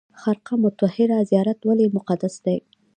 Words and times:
خرقه 0.21 0.53
مطهره 0.63 1.17
زیارت 1.29 1.59
ولې 1.63 1.85
مقدس 1.97 2.35
دی؟ 2.45 2.57